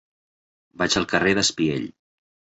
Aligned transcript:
Vaig 0.83 0.97
al 1.01 1.05
carrer 1.13 1.35
d'Espiell. 1.41 1.87